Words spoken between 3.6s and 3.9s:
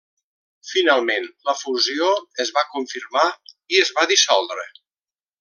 i